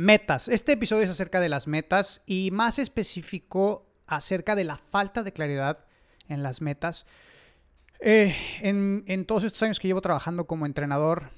Metas. 0.00 0.48
Este 0.48 0.72
episodio 0.72 1.02
es 1.02 1.10
acerca 1.10 1.40
de 1.40 1.50
las 1.50 1.66
metas 1.66 2.22
y 2.24 2.50
más 2.52 2.78
específico 2.78 3.86
acerca 4.06 4.56
de 4.56 4.64
la 4.64 4.78
falta 4.78 5.22
de 5.22 5.34
claridad 5.34 5.84
en 6.26 6.42
las 6.42 6.62
metas. 6.62 7.04
Eh, 8.00 8.34
en, 8.62 9.04
en, 9.08 9.26
todos 9.26 9.44
estos 9.44 9.62
años 9.62 9.78
que 9.78 9.88
llevo 9.88 10.00
trabajando 10.00 10.46
como 10.46 10.64
entrenador, 10.64 11.28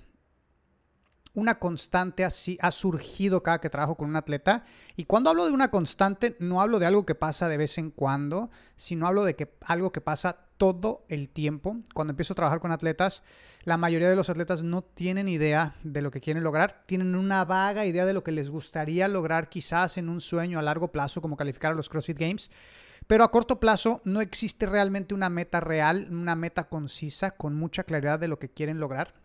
una 1.35 1.59
constante 1.59 2.25
así 2.25 2.59
ha 2.61 2.71
surgido 2.71 3.43
cada 3.43 3.61
que 3.61 3.71
trabajo 3.71 3.97
con 3.97 4.09
un 4.09 4.17
atleta. 4.17 4.65
Y 4.97 5.05
cuando 5.05 5.31
hablo 5.31 5.47
de 5.47 5.53
una 5.53 5.71
constante, 5.71 6.37
no 6.41 6.61
hablo 6.61 6.79
de 6.79 6.87
algo 6.87 7.07
que 7.07 7.15
pasa 7.15 7.49
de 7.49 7.57
vez 7.57 7.79
en 7.79 7.91
cuando, 7.91 8.51
sino 8.77 9.07
hablo 9.07 9.25
de 9.25 9.35
que 9.35 9.55
algo 9.63 9.93
que 9.93 10.01
pasa 10.01 10.37
todo 10.59 11.05
el 11.09 11.31
tiempo. 11.31 11.79
Cuando 11.95 12.13
empiezo 12.13 12.35
a 12.35 12.37
trabajar 12.37 12.61
con 12.61 12.71
atletas, 12.71 13.23
la 13.65 13.79
mayoría 13.79 14.11
de 14.11 14.17
los 14.17 14.29
atletas 14.29 14.63
no 14.63 14.83
tienen 14.83 15.27
idea 15.27 15.75
de 15.83 16.03
lo 16.03 16.11
que 16.11 16.21
quieren 16.21 16.45
lograr, 16.45 16.85
tienen 16.87 17.15
una 17.15 17.45
vaga 17.45 17.87
idea 17.87 18.05
de 18.05 18.13
lo 18.13 18.23
que 18.23 18.33
les 18.33 18.51
gustaría 18.51 19.09
lograr 19.09 19.49
quizás 19.49 19.97
en 19.97 20.09
un 20.09 20.21
sueño 20.21 20.59
a 20.59 20.63
largo 20.63 20.93
plazo, 20.93 21.23
como 21.23 21.37
calificar 21.37 21.73
a 21.73 21.75
los 21.75 21.89
CrossFit 21.89 22.19
Games. 22.19 22.51
Pero 23.07 23.25
a 23.25 23.31
corto 23.31 23.59
plazo 23.59 24.01
no 24.05 24.21
existe 24.21 24.67
realmente 24.67 25.15
una 25.15 25.29
meta 25.29 25.61
real, 25.61 26.07
una 26.11 26.37
meta 26.37 26.69
concisa, 26.69 27.33
con 27.33 27.55
mucha 27.55 27.85
claridad 27.85 28.19
de 28.21 28.29
lo 28.29 28.39
que 28.39 28.51
quieren 28.51 28.79
lograr. 28.79 29.22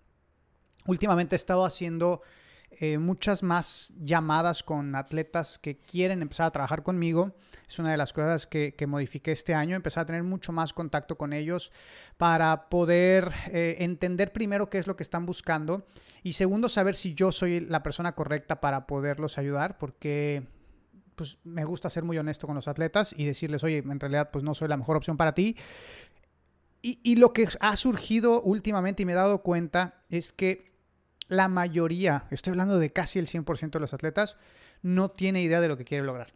Últimamente 0.87 1.35
he 1.35 1.37
estado 1.37 1.63
haciendo 1.65 2.21
eh, 2.69 2.97
muchas 2.97 3.43
más 3.43 3.93
llamadas 3.97 4.61
con 4.61 4.93
atletas 4.95 5.57
que 5.57 5.77
quieren 5.77 6.21
empezar 6.21 6.47
a 6.47 6.51
trabajar 6.51 6.83
conmigo. 6.83 7.33
Es 7.67 7.79
una 7.79 7.91
de 7.91 7.97
las 7.97 8.13
cosas 8.13 8.45
que, 8.45 8.73
modifiqué 8.87 9.31
este 9.31 9.55
año, 9.55 9.75
empezar 9.75 10.03
a 10.03 10.05
tener 10.05 10.23
mucho 10.23 10.51
más 10.51 10.73
contacto 10.73 11.17
con 11.17 11.33
ellos 11.33 11.71
para 12.17 12.69
poder 12.69 13.31
eh, 13.47 13.77
entender 13.79 14.31
primero 14.31 14.69
qué 14.69 14.77
es 14.79 14.87
lo 14.87 14.95
que 14.95 15.03
están 15.03 15.25
buscando 15.25 15.85
y 16.23 16.33
segundo 16.33 16.69
saber 16.69 16.95
si 16.95 17.13
yo 17.13 17.31
soy 17.31 17.61
la 17.61 17.83
persona 17.83 18.15
correcta 18.15 18.59
para 18.59 18.85
poderlos 18.85 19.37
ayudar 19.37 19.77
porque 19.77 20.45
pues 21.15 21.39
me 21.43 21.65
gusta 21.65 21.89
ser 21.89 22.03
muy 22.03 22.17
honesto 22.17 22.47
con 22.47 22.55
los 22.55 22.67
atletas 22.67 23.13
y 23.17 23.25
decirles, 23.25 23.63
oye, 23.63 23.77
en 23.77 23.99
realidad 23.99 24.29
pues 24.31 24.43
no 24.43 24.53
soy 24.53 24.67
la 24.67 24.77
mejor 24.77 24.97
opción 24.97 25.17
para 25.17 25.33
ti. 25.33 25.57
Y, 26.81 26.99
y 27.01 27.15
lo 27.15 27.33
que 27.33 27.49
ha 27.59 27.75
surgido 27.75 28.41
últimamente 28.41 29.01
y 29.01 29.05
me 29.05 29.13
he 29.13 29.15
dado 29.15 29.41
cuenta 29.41 30.03
es 30.09 30.31
que 30.31 30.66
la 31.27 31.47
mayoría, 31.47 32.25
estoy 32.31 32.51
hablando 32.51 32.79
de 32.79 32.91
casi 32.91 33.19
el 33.19 33.27
100% 33.27 33.71
de 33.71 33.79
los 33.79 33.93
atletas, 33.93 34.37
no 34.81 35.09
tiene 35.09 35.41
idea 35.41 35.61
de 35.61 35.67
lo 35.67 35.77
que 35.77 35.85
quiere 35.85 36.03
lograr. 36.03 36.33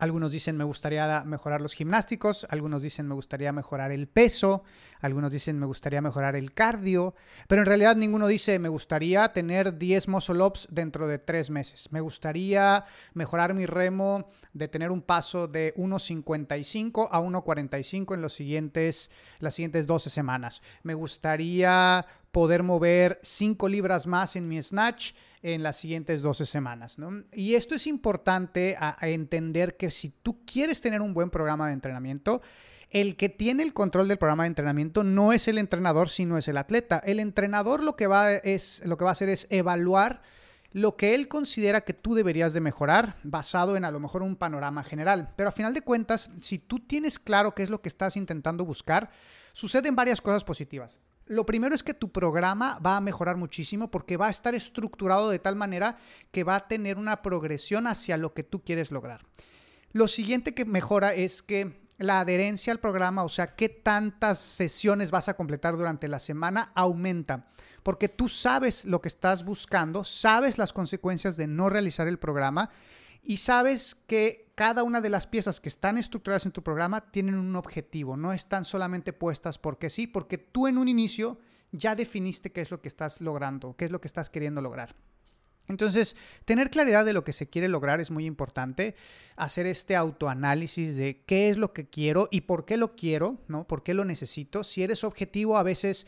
Algunos 0.00 0.30
dicen 0.30 0.56
me 0.56 0.62
gustaría 0.62 1.24
mejorar 1.24 1.60
los 1.60 1.74
gimnásticos, 1.74 2.46
algunos 2.50 2.84
dicen 2.84 3.08
me 3.08 3.16
gustaría 3.16 3.50
mejorar 3.50 3.90
el 3.90 4.06
peso, 4.06 4.62
algunos 5.00 5.32
dicen 5.32 5.58
me 5.58 5.66
gustaría 5.66 6.00
mejorar 6.00 6.36
el 6.36 6.54
cardio, 6.54 7.16
pero 7.48 7.62
en 7.62 7.66
realidad 7.66 7.96
ninguno 7.96 8.28
dice 8.28 8.60
me 8.60 8.68
gustaría 8.68 9.32
tener 9.32 9.76
10 9.76 10.06
muscle 10.06 10.38
dentro 10.68 11.08
de 11.08 11.18
3 11.18 11.50
meses, 11.50 11.90
me 11.90 12.00
gustaría 12.00 12.84
mejorar 13.14 13.54
mi 13.54 13.66
remo 13.66 14.30
de 14.52 14.68
tener 14.68 14.92
un 14.92 15.02
paso 15.02 15.48
de 15.48 15.74
1.55 15.74 17.08
a 17.10 17.20
1.45 17.20 18.14
en 18.14 18.22
los 18.22 18.34
siguientes, 18.34 19.10
las 19.40 19.54
siguientes 19.54 19.88
12 19.88 20.10
semanas, 20.10 20.62
me 20.84 20.94
gustaría 20.94 22.06
poder 22.30 22.62
mover 22.62 23.18
5 23.22 23.68
libras 23.68 24.06
más 24.06 24.36
en 24.36 24.48
mi 24.48 24.60
snatch 24.62 25.12
en 25.42 25.62
las 25.62 25.76
siguientes 25.76 26.22
12 26.22 26.46
semanas. 26.46 26.98
Y 27.32 27.54
esto 27.54 27.74
es 27.74 27.86
importante 27.86 28.76
a, 28.78 28.96
entender 29.08 29.76
que 29.76 29.90
si 29.90 30.10
tú 30.10 30.44
quieres 30.44 30.80
tener 30.80 31.00
un 31.00 31.14
buen 31.14 31.30
programa 31.30 31.68
de 31.68 31.74
entrenamiento, 31.74 32.42
el 32.90 33.16
que 33.16 33.28
tiene 33.28 33.62
el 33.62 33.74
control 33.74 34.08
del 34.08 34.18
programa 34.18 34.44
de 34.44 34.48
entrenamiento 34.48 35.04
no 35.04 35.32
es 35.32 35.46
el 35.48 35.58
entrenador, 35.58 36.10
sino 36.10 36.38
es 36.38 36.48
el 36.48 36.56
atleta. 36.56 36.98
El 36.98 37.20
entrenador 37.20 37.82
lo 37.82 37.96
que 37.96 38.06
va, 38.06 38.32
es, 38.32 38.82
lo 38.84 38.96
que 38.96 39.04
va 39.04 39.10
a 39.10 39.12
hacer 39.12 39.28
es 39.28 39.46
evaluar 39.50 40.22
lo 40.72 40.96
que 40.96 41.14
él 41.14 41.28
considera 41.28 41.80
que 41.82 41.94
tú 41.94 42.14
deberías 42.14 42.52
de 42.52 42.60
mejorar 42.60 43.16
basado 43.22 43.76
en 43.76 43.84
a 43.84 43.90
lo 43.90 44.00
mejor 44.00 44.22
un 44.22 44.36
panorama 44.36 44.84
general. 44.84 45.32
Pero 45.36 45.48
a 45.48 45.52
final 45.52 45.72
de 45.72 45.82
cuentas, 45.82 46.30
si 46.40 46.58
tú 46.58 46.80
tienes 46.80 47.18
claro 47.18 47.54
qué 47.54 47.62
es 47.62 47.70
lo 47.70 47.80
que 47.80 47.88
estás 47.88 48.16
intentando 48.16 48.64
buscar, 48.64 49.10
suceden 49.52 49.96
varias 49.96 50.20
cosas 50.20 50.44
positivas. 50.44 50.98
Lo 51.28 51.44
primero 51.44 51.74
es 51.74 51.82
que 51.82 51.94
tu 51.94 52.10
programa 52.10 52.78
va 52.78 52.96
a 52.96 53.00
mejorar 53.02 53.36
muchísimo 53.36 53.90
porque 53.90 54.16
va 54.16 54.28
a 54.28 54.30
estar 54.30 54.54
estructurado 54.54 55.28
de 55.28 55.38
tal 55.38 55.56
manera 55.56 55.98
que 56.32 56.42
va 56.42 56.56
a 56.56 56.66
tener 56.68 56.96
una 56.96 57.20
progresión 57.20 57.86
hacia 57.86 58.16
lo 58.16 58.32
que 58.32 58.42
tú 58.42 58.64
quieres 58.64 58.90
lograr. 58.90 59.26
Lo 59.92 60.08
siguiente 60.08 60.54
que 60.54 60.64
mejora 60.64 61.12
es 61.14 61.42
que 61.42 61.86
la 61.98 62.20
adherencia 62.20 62.72
al 62.72 62.80
programa, 62.80 63.24
o 63.24 63.28
sea, 63.28 63.56
qué 63.56 63.68
tantas 63.68 64.38
sesiones 64.38 65.10
vas 65.10 65.28
a 65.28 65.34
completar 65.34 65.76
durante 65.76 66.08
la 66.08 66.18
semana, 66.18 66.72
aumenta. 66.74 67.48
Porque 67.82 68.08
tú 68.08 68.28
sabes 68.28 68.84
lo 68.84 69.02
que 69.02 69.08
estás 69.08 69.44
buscando, 69.44 70.04
sabes 70.04 70.56
las 70.56 70.72
consecuencias 70.72 71.36
de 71.36 71.46
no 71.46 71.68
realizar 71.68 72.08
el 72.08 72.18
programa 72.18 72.70
y 73.28 73.36
sabes 73.36 73.94
que 73.94 74.50
cada 74.54 74.82
una 74.82 75.02
de 75.02 75.10
las 75.10 75.26
piezas 75.26 75.60
que 75.60 75.68
están 75.68 75.98
estructuradas 75.98 76.46
en 76.46 76.52
tu 76.52 76.62
programa 76.62 77.10
tienen 77.10 77.34
un 77.34 77.56
objetivo, 77.56 78.16
no 78.16 78.32
están 78.32 78.64
solamente 78.64 79.12
puestas 79.12 79.58
porque 79.58 79.90
sí, 79.90 80.06
porque 80.06 80.38
tú 80.38 80.66
en 80.66 80.78
un 80.78 80.88
inicio 80.88 81.38
ya 81.70 81.94
definiste 81.94 82.52
qué 82.52 82.62
es 82.62 82.70
lo 82.70 82.80
que 82.80 82.88
estás 82.88 83.20
logrando, 83.20 83.76
qué 83.76 83.84
es 83.84 83.90
lo 83.90 84.00
que 84.00 84.08
estás 84.08 84.30
queriendo 84.30 84.62
lograr. 84.62 84.96
Entonces, 85.66 86.16
tener 86.46 86.70
claridad 86.70 87.04
de 87.04 87.12
lo 87.12 87.22
que 87.22 87.34
se 87.34 87.50
quiere 87.50 87.68
lograr 87.68 88.00
es 88.00 88.10
muy 88.10 88.24
importante. 88.24 88.94
Hacer 89.36 89.66
este 89.66 89.94
autoanálisis 89.94 90.96
de 90.96 91.22
qué 91.26 91.50
es 91.50 91.58
lo 91.58 91.74
que 91.74 91.86
quiero 91.86 92.28
y 92.30 92.40
por 92.40 92.64
qué 92.64 92.78
lo 92.78 92.96
quiero, 92.96 93.36
¿no? 93.46 93.68
¿Por 93.68 93.82
qué 93.82 93.92
lo 93.92 94.06
necesito? 94.06 94.64
Si 94.64 94.82
eres 94.82 95.04
objetivo, 95.04 95.58
a 95.58 95.62
veces 95.62 96.06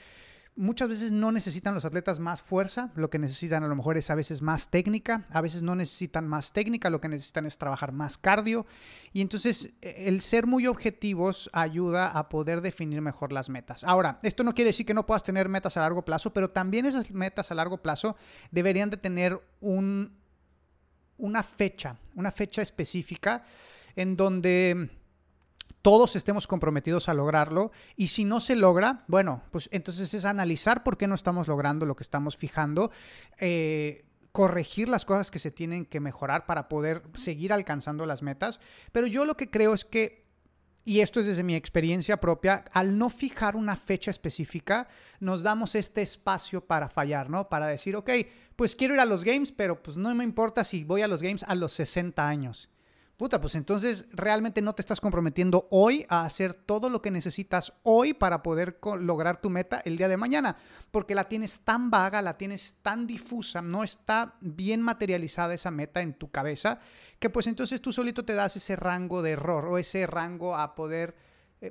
muchas 0.57 0.89
veces 0.89 1.13
no 1.13 1.33
necesitan 1.33 1.75
los 1.75 1.85
atletas 1.85 2.19
más 2.19 2.43
fuerza, 2.43 2.91
lo 2.95 3.11
que 3.11 3.19
necesitan 3.19 3.65
a 3.65 3.69
lo 3.69 3.75
mejor 3.75 3.97
es 3.97 4.11
a 4.11 4.15
veces 4.15 4.43
más 4.43 4.71
técnica, 4.71 5.25
a 5.31 5.41
veces 5.41 5.63
no 5.63 5.75
necesitan 5.75 6.27
más 6.29 6.53
técnica, 6.53 6.91
lo 6.91 7.01
que 7.01 7.09
necesitan 7.09 7.47
es 7.47 7.57
trabajar 7.57 7.93
más 7.93 8.19
cardio. 8.19 8.67
Y 9.13 9.21
entonces 9.21 9.71
e, 9.81 10.09
el 10.09 10.21
ser 10.21 10.47
muy 10.47 10.67
objetivos 10.67 11.51
ayuda 11.53 12.09
a 12.09 12.29
poder 12.29 12.61
definir 12.61 13.01
mejor 13.01 13.33
las 13.33 13.49
metas. 13.49 13.85
Ahora, 13.85 14.19
esto 14.23 14.45
no 14.45 14.55
quiere 14.55 14.69
decir 14.69 14.87
que 14.87 14.95
no 14.95 15.07
puedas 15.07 15.23
tener 15.23 15.49
metas 15.49 15.77
a 15.77 15.81
largo 15.81 16.05
plazo, 16.05 16.33
pero 16.33 16.51
también 16.51 16.87
esas 16.87 17.11
metas 17.11 17.51
a 17.51 17.55
largo 17.55 17.79
plazo 17.79 18.17
deberían 18.51 18.91
de 18.91 18.97
tener 18.97 19.41
un, 19.61 20.17
una 21.17 21.43
fecha, 21.43 21.97
una 22.15 22.31
fecha 22.31 22.63
específica 22.63 23.45
en 23.97 24.17
donde 24.17 24.91
todos 25.83 26.17
estemos 26.17 26.47
comprometidos 26.47 27.09
a 27.09 27.15
lograrlo 27.15 27.73
y 27.97 28.09
si 28.09 28.25
no 28.25 28.41
se 28.41 28.57
logra, 28.57 29.05
bueno, 29.09 29.43
pues 29.51 29.69
entonces 29.73 30.13
es 30.13 30.25
analizar 30.25 30.83
por 30.83 30.97
qué 30.97 31.07
no 31.07 31.15
estamos 31.15 31.49
logrando 31.49 31.87
lo 31.87 31.97
que 31.97 32.03
estamos 32.03 32.37
fijando. 32.37 32.91
Eh, 33.39 34.05
corregir 34.33 34.89
las 34.89 35.05
cosas 35.05 35.31
que 35.31 35.39
se 35.39 35.51
tienen 35.51 35.85
que 35.87 36.01
mejorar 36.01 36.47
para 36.47 36.69
poder 36.69 37.03
seguir 37.15 37.53
alcanzando 37.53 38.07
las 38.07 38.23
metas. 38.23 38.61
Pero 38.93 39.07
yo 39.07 39.25
lo 39.25 39.37
que 39.37 39.51
creo 39.51 39.75
es 39.75 39.85
que, 39.85 40.25
y 40.85 41.01
esto 41.01 41.21
es 41.21 41.27
desde 41.27 41.43
mi 41.43 41.55
experiencia 41.55 42.21
propia, 42.21 42.65
al 42.73 42.97
no 42.97 43.11
fijar 43.11 43.57
una 43.57 43.77
fecha 43.77 44.11
específica, 44.11 44.89
nos 45.19 45.43
damos 45.43 45.75
este 45.75 46.03
espacio 46.03 46.65
para 46.65 46.89
fallar, 46.89 47.29
¿no? 47.29 47.49
Para 47.49 47.67
decir, 47.67 47.97
ok, 47.97 48.11
pues 48.57 48.77
quiero 48.77 48.95
ir 48.95 49.01
a 49.01 49.05
los 49.05 49.25
games, 49.25 49.53
pero 49.53 49.83
pues 49.83 49.97
no 49.97 50.15
me 50.15 50.25
importa 50.25 50.63
si 50.65 50.85
voy 50.85 51.03
a 51.03 51.09
los 51.09 51.23
games 51.23 51.43
a 51.43 51.55
los 51.55 51.73
60 51.73 52.27
años. 52.27 52.69
Puta, 53.21 53.39
pues 53.39 53.55
entonces 53.55 54.07
realmente 54.13 54.63
no 54.63 54.75
te 54.75 54.81
estás 54.81 54.99
comprometiendo 54.99 55.69
hoy 55.71 56.07
a 56.09 56.25
hacer 56.25 56.55
todo 56.55 56.89
lo 56.89 57.03
que 57.03 57.11
necesitas 57.11 57.75
hoy 57.83 58.15
para 58.15 58.43
poder 58.43 58.81
lograr 58.99 59.43
tu 59.43 59.51
meta 59.51 59.83
el 59.85 59.99
día 59.99 60.09
de 60.09 60.17
mañana, 60.17 60.57
porque 60.91 61.15
la 61.15 61.29
tienes 61.29 61.61
tan 61.61 61.91
vaga, 61.91 62.23
la 62.23 62.39
tienes 62.39 62.77
tan 62.81 63.07
difusa, 63.07 63.61
no 63.61 63.85
está 63.85 64.37
bien 64.41 64.81
materializada 64.81 65.53
esa 65.53 65.71
meta 65.71 66.01
en 66.01 66.15
tu 66.15 66.31
cabeza, 66.31 66.79
que 67.19 67.29
pues 67.29 67.47
entonces 67.47 67.83
tú 67.83 67.93
solito 67.93 68.25
te 68.25 68.33
das 68.33 68.57
ese 68.57 68.75
rango 68.75 69.21
de 69.21 69.33
error 69.33 69.67
o 69.67 69.77
ese 69.77 70.07
rango 70.07 70.57
a 70.57 70.75
poder 70.75 71.15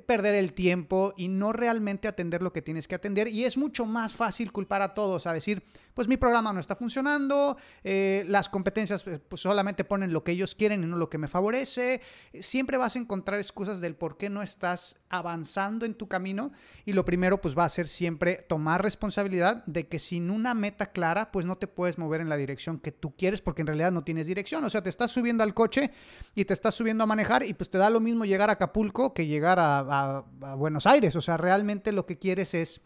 perder 0.06 0.36
el 0.36 0.52
tiempo 0.52 1.14
y 1.16 1.26
no 1.26 1.52
realmente 1.52 2.06
atender 2.06 2.42
lo 2.42 2.52
que 2.52 2.62
tienes 2.62 2.86
que 2.86 2.94
atender. 2.94 3.26
Y 3.26 3.44
es 3.44 3.56
mucho 3.56 3.86
más 3.86 4.14
fácil 4.14 4.52
culpar 4.52 4.82
a 4.82 4.94
todos, 4.94 5.26
a 5.26 5.32
decir, 5.32 5.64
pues 5.94 6.08
mi 6.08 6.16
programa 6.16 6.52
no 6.52 6.60
está 6.60 6.76
funcionando, 6.76 7.56
eh, 7.82 8.24
las 8.28 8.48
competencias 8.48 9.06
eh, 9.06 9.18
pues 9.18 9.42
solamente 9.42 9.84
ponen 9.84 10.12
lo 10.12 10.22
que 10.22 10.32
ellos 10.32 10.54
quieren 10.54 10.82
y 10.82 10.86
no 10.86 10.96
lo 10.96 11.10
que 11.10 11.18
me 11.18 11.28
favorece. 11.28 12.00
Siempre 12.38 12.76
vas 12.76 12.96
a 12.96 13.00
encontrar 13.00 13.38
excusas 13.38 13.80
del 13.80 13.96
por 13.96 14.16
qué 14.16 14.30
no 14.30 14.42
estás 14.42 14.96
avanzando 15.08 15.84
en 15.84 15.94
tu 15.94 16.08
camino. 16.08 16.52
Y 16.84 16.92
lo 16.92 17.04
primero 17.04 17.40
pues 17.40 17.58
va 17.58 17.64
a 17.64 17.68
ser 17.68 17.88
siempre 17.88 18.36
tomar 18.48 18.82
responsabilidad 18.82 19.64
de 19.66 19.88
que 19.88 19.98
sin 19.98 20.30
una 20.30 20.54
meta 20.54 20.86
clara 20.86 21.30
pues 21.32 21.46
no 21.46 21.58
te 21.58 21.66
puedes 21.66 21.98
mover 21.98 22.20
en 22.20 22.28
la 22.28 22.36
dirección 22.36 22.78
que 22.78 22.92
tú 22.92 23.14
quieres 23.16 23.40
porque 23.40 23.62
en 23.62 23.66
realidad 23.66 23.92
no 23.92 24.04
tienes 24.04 24.26
dirección. 24.26 24.64
O 24.64 24.70
sea, 24.70 24.82
te 24.82 24.88
estás 24.88 25.10
subiendo 25.10 25.42
al 25.42 25.54
coche 25.54 25.90
y 26.34 26.44
te 26.44 26.54
estás 26.54 26.74
subiendo 26.74 27.04
a 27.04 27.06
manejar 27.06 27.42
y 27.42 27.54
pues 27.54 27.68
te 27.70 27.78
da 27.78 27.90
lo 27.90 28.00
mismo 28.00 28.24
llegar 28.24 28.48
a 28.48 28.54
Acapulco 28.54 29.12
que 29.12 29.26
llegar 29.26 29.58
a 29.58 29.79
a, 29.80 30.54
Buenos 30.54 30.86
Aires. 30.86 31.16
O 31.16 31.20
sea, 31.20 31.36
realmente 31.36 31.92
lo 31.92 32.06
que 32.06 32.18
quieres 32.18 32.54
es, 32.54 32.80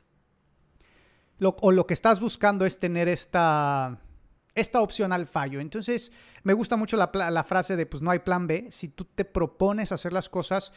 lo, 1.38 1.56
o 1.61 1.70
lo 1.70 1.87
que 1.87 1.94
estás 1.94 2.20
buscando 2.20 2.64
es 2.64 2.79
tener 2.79 3.08
esta, 3.08 3.99
esta 4.55 4.81
opción 4.81 5.12
al 5.12 5.26
fallo. 5.26 5.61
Entonces, 5.61 6.12
me 6.43 6.52
gusta 6.52 6.76
mucho 6.76 6.96
la, 6.96 7.11
la 7.31 7.44
frase 7.44 7.76
de, 7.76 7.87
pues 7.87 8.02
no 8.02 8.11
hay 8.11 8.20
plan 8.20 8.46
B. 8.46 8.69
Si 8.70 8.88
tú 8.88 9.05
te 9.05 9.25
propones 9.25 9.93
hacer 9.93 10.12
las 10.12 10.29
cosas 10.29 10.73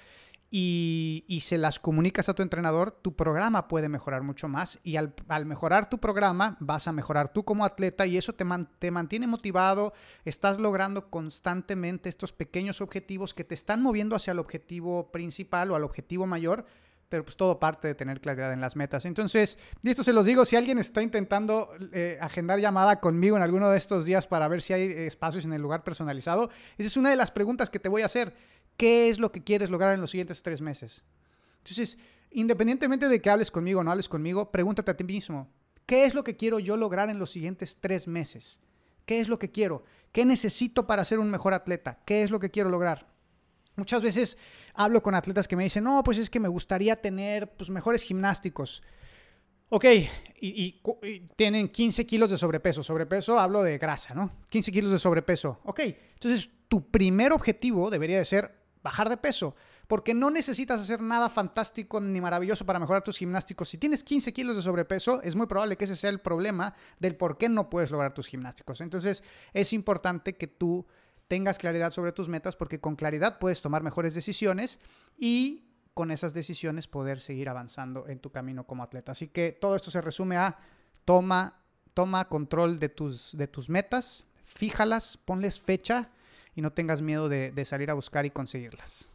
y, 0.50 1.40
se 1.42 1.58
las 1.58 1.80
comunicas 1.80 2.30
a 2.30 2.34
tu 2.34 2.42
entrenador, 2.42 2.92
tu 2.92 3.16
programa 3.16 3.68
puede 3.68 3.90
mejorar 3.90 4.24
mucho 4.24 4.48
más 4.48 4.80
y 4.84 4.96
al, 4.96 5.14
mejorar 5.46 5.90
tu 5.90 6.00
programa 6.00 6.58
vas 6.60 6.88
a 6.88 6.92
mejorar 6.92 7.32
tú 7.32 7.44
como 7.44 7.66
atleta 7.66 8.06
y 8.06 8.18
eso 8.18 8.34
te, 8.34 8.46
te 8.80 8.92
mantiene 8.92 9.28
motivado, 9.28 9.94
estás 10.26 10.58
logrando 10.58 11.10
constantemente 11.10 12.10
estos 12.10 12.34
pequeños 12.34 12.82
objetivos 12.82 13.34
que 13.34 13.44
te 13.44 13.56
están 13.56 13.82
moviendo 13.82 14.16
hacia 14.16 14.32
el 14.32 14.40
objetivo 14.40 15.12
principal 15.12 15.72
o 15.72 15.76
al 15.76 15.84
objetivo 15.84 16.26
mayor, 16.26 16.66
pero 17.10 17.24
pues 17.24 17.38
todo 17.38 17.60
parte 17.60 17.88
de 17.88 17.96
tener 17.96 18.20
claridad 18.20 18.52
en 18.52 18.62
las 18.62 18.76
metas. 18.76 19.06
Entonces, 19.06 19.58
y 19.82 19.90
esto 19.90 20.04
se 20.04 20.14
los 20.14 20.26
digo, 20.26 20.44
si 20.46 20.56
alguien 20.56 20.78
está 20.78 21.02
intentando 21.02 21.70
eh, 21.94 22.18
agendar 22.22 22.60
llamada 22.60 23.00
conmigo 23.00 23.38
en 23.38 23.44
alguno 23.44 23.70
de 23.70 23.78
estos 23.78 24.06
días 24.06 24.28
para 24.28 24.48
ver 24.48 24.62
si 24.62 24.74
hay 24.74 24.92
espacios 24.92 25.46
en 25.46 25.54
el 25.54 25.62
lugar 25.62 25.84
personalizado, 25.84 26.50
esa 26.78 26.88
es 26.88 26.98
una 26.98 27.10
de 27.10 27.16
las 27.16 27.32
preguntas 27.32 27.70
que 27.70 27.80
te 27.80 27.90
voy 27.90 28.02
a 28.02 28.06
hacer 28.06 28.34
¿Qué 28.78 29.10
es 29.10 29.20
lo 29.20 29.32
que 29.32 29.44
quieres 29.44 29.70
lograr 29.70 29.94
en 29.94 30.02
los 30.02 30.12
siguientes 30.12 30.44
tres 30.44 30.62
meses? 30.62 31.04
Entonces, 31.58 31.98
independientemente 32.32 33.10
de 33.10 33.22
que 33.22 33.30
hables 33.30 33.52
conmigo 33.52 33.82
o 33.82 33.84
no 33.84 33.92
hables 33.92 34.08
conmigo, 34.08 34.52
pregúntate 34.52 34.92
a 34.92 34.98
ti 34.98 35.04
mismo, 35.04 35.50
¿qué 35.86 36.06
es 36.06 36.14
lo 36.14 36.24
que 36.24 36.38
quiero 36.38 36.60
yo 36.60 36.78
lograr 36.78 37.10
en 37.10 37.20
los 37.20 37.32
siguientes 37.32 37.80
tres 37.82 38.08
meses? 38.08 38.60
¿Qué 39.06 39.20
es 39.20 39.30
lo 39.30 39.40
que 39.40 39.52
quiero? 39.52 39.84
¿Qué 40.12 40.26
necesito 40.26 40.86
para 40.86 41.04
ser 41.06 41.20
un 41.20 41.32
mejor 41.32 41.54
atleta? 41.54 42.00
¿Qué 42.06 42.24
es 42.24 42.30
lo 42.30 42.40
que 42.40 42.52
quiero 42.52 42.70
lograr? 42.70 43.08
Muchas 43.76 44.02
veces 44.02 44.38
hablo 44.74 45.02
con 45.02 45.16
atletas 45.16 45.48
que 45.48 45.56
me 45.56 45.64
dicen, 45.64 45.84
no, 45.84 46.04
pues 46.04 46.18
es 46.18 46.30
que 46.30 46.40
me 46.40 46.48
gustaría 46.48 46.96
tener 46.96 47.52
pues, 47.54 47.70
mejores 47.70 48.04
gimnásticos. 48.04 48.84
Ok, 49.70 49.86
y, 50.40 50.82
y, 51.04 51.20
tienen 51.36 51.68
15 51.68 52.06
kilos 52.06 52.32
de 52.32 52.38
sobrepeso. 52.38 52.84
Sobrepeso 52.84 53.40
hablo 53.40 53.64
de 53.64 53.78
grasa, 53.78 54.14
¿no? 54.14 54.32
15 54.50 54.72
kilos 54.72 54.92
de 54.92 54.98
sobrepeso. 54.98 55.60
Ok, 55.66 55.82
entonces 56.14 56.50
tu 56.68 56.90
primer 56.90 57.32
objetivo 57.34 57.90
debería 57.90 58.18
de 58.18 58.26
ser 58.26 58.67
bajar 58.84 59.10
de 59.10 59.18
peso, 59.18 59.56
porque 59.88 60.14
no 60.14 60.30
necesitas 60.30 60.82
hacer 60.82 61.02
nada 61.02 61.30
fantástico 61.30 62.00
ni 62.00 62.22
maravilloso 62.22 62.66
para 62.66 62.80
mejorar 62.80 63.04
tus 63.04 63.18
gimnásticos. 63.18 63.70
Si 63.70 63.78
tienes 63.78 64.04
15 64.04 64.34
kilos 64.34 64.56
de 64.56 64.62
sobrepeso, 64.62 65.22
es 65.24 65.36
muy 65.36 65.48
probable 65.48 65.78
que 65.78 65.86
ese 65.86 65.96
sea 65.96 66.10
el 66.10 66.20
problema 66.20 66.74
del 67.00 67.16
por 67.16 67.38
qué 67.38 67.50
no 67.50 67.70
puedes 67.70 67.92
lograr 67.92 68.14
tus 68.14 68.28
gimnásticos. 68.28 68.82
Entonces, 68.82 69.24
es 69.54 69.74
importante 69.74 70.36
que 70.36 70.48
tú 70.48 70.86
tengas 71.28 71.58
claridad 71.58 71.92
sobre 71.92 72.12
tus 72.12 72.30
metas, 72.30 72.56
porque 72.56 72.80
con 72.80 72.96
claridad 72.96 73.40
puedes 73.40 73.62
tomar 73.62 73.84
mejores 73.84 74.14
decisiones 74.14 74.80
y 75.18 75.66
con 75.94 76.12
esas 76.12 76.34
decisiones 76.34 76.88
poder 76.88 77.20
seguir 77.20 77.50
avanzando 77.50 78.08
en 78.08 78.20
tu 78.20 78.32
camino 78.32 78.66
como 78.66 78.84
atleta. 78.84 79.14
Así 79.14 79.28
que 79.30 79.52
todo 79.52 79.76
esto 79.76 79.90
se 79.92 80.00
resume 80.00 80.38
a 80.38 80.58
toma, 81.06 81.60
toma 81.94 82.30
control 82.30 82.80
de 82.80 82.90
tus, 82.90 83.36
de 83.36 83.48
tus 83.48 83.70
metas, 83.70 84.26
fíjalas, 84.46 85.18
ponles 85.18 85.60
fecha 85.60 86.12
y 86.58 86.62
no 86.62 86.72
tengas 86.72 87.04
miedo 87.04 87.30
de, 87.30 87.66
salir 87.66 87.92
a 87.92 87.94
buscar 87.94 88.26
y 88.26 88.32
conseguirlas. 88.32 89.08